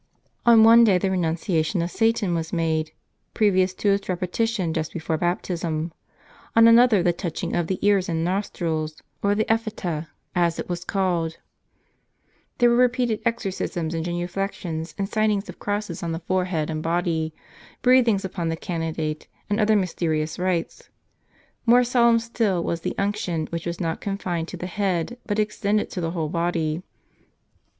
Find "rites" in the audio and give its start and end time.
20.39-20.89